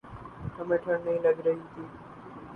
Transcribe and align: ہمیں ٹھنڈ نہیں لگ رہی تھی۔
ہمیں 0.57 0.77
ٹھنڈ 0.77 1.05
نہیں 1.05 1.19
لگ 1.19 1.39
رہی 1.45 1.61
تھی۔ 1.73 1.83